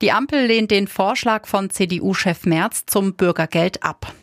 [0.00, 4.14] Die Ampel lehnt den Vorschlag von CDU-Chef Merz zum Bürgergeld ab.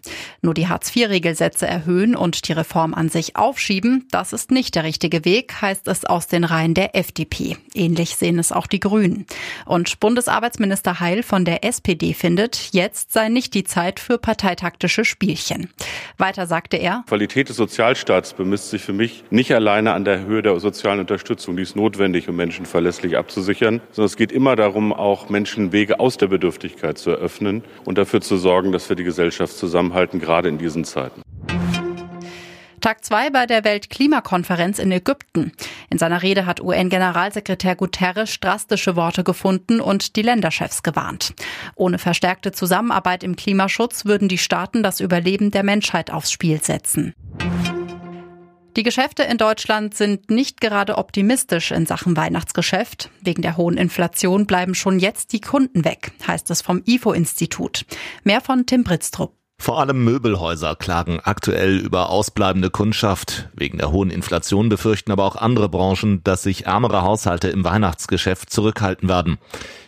[0.41, 5.23] Nur die Hartz-IV-Regelsätze erhöhen und die Reform an sich aufschieben, das ist nicht der richtige
[5.23, 7.57] Weg, heißt es aus den Reihen der FDP.
[7.75, 9.27] Ähnlich sehen es auch die Grünen.
[9.65, 15.69] Und Bundesarbeitsminister Heil von der SPD findet, jetzt sei nicht die Zeit für parteitaktische Spielchen.
[16.17, 20.41] Weiter sagte er, Qualität des Sozialstaats bemisst sich für mich nicht alleine an der Höhe
[20.41, 24.91] der sozialen Unterstützung, die ist notwendig, um Menschen verlässlich abzusichern, sondern es geht immer darum,
[24.91, 29.03] auch Menschen Wege aus der Bedürftigkeit zu eröffnen und dafür zu sorgen, dass wir die
[29.03, 31.21] Gesellschaft zusammenhalten, gerade in diesen Zeiten.
[32.87, 35.51] Tag zwei bei der Weltklimakonferenz in Ägypten.
[35.89, 41.33] In seiner Rede hat UN-Generalsekretär Guterres drastische Worte gefunden und die Länderchefs gewarnt.
[41.75, 47.13] Ohne verstärkte Zusammenarbeit im Klimaschutz würden die Staaten das Überleben der Menschheit aufs Spiel setzen.
[48.77, 53.09] Die Geschäfte in Deutschland sind nicht gerade optimistisch in Sachen Weihnachtsgeschäft.
[53.21, 57.85] Wegen der hohen Inflation bleiben schon jetzt die Kunden weg, heißt es vom IFO-Institut.
[58.23, 59.33] Mehr von Tim Britztrup.
[59.59, 63.49] Vor allem Möbelhäuser klagen aktuell über ausbleibende Kundschaft.
[63.55, 68.51] Wegen der hohen Inflation befürchten aber auch andere Branchen, dass sich ärmere Haushalte im Weihnachtsgeschäft
[68.51, 69.39] zurückhalten werden.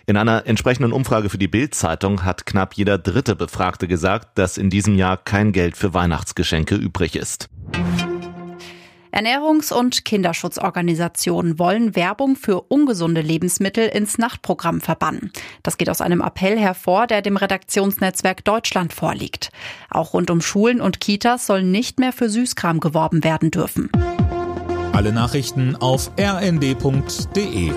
[0.08, 4.72] In einer entsprechenden Umfrage für die Bild-Zeitung hat knapp jeder dritte Befragte gesagt, dass in
[4.72, 7.50] diesem Jahr kein Geld für Weihnachtsgeschenke übrig ist.
[9.12, 15.32] Ernährungs- und Kinderschutzorganisationen wollen Werbung für ungesunde Lebensmittel ins Nachtprogramm verbannen.
[15.64, 19.52] Das geht aus einem Appell hervor, der dem Redaktionsnetzwerk Deutschland vorliegt.
[19.90, 23.90] Auch rund um Schulen und Kitas soll nicht mehr für Süßkram geworben werden dürfen.
[24.94, 27.72] Alle Nachrichten auf rnd.de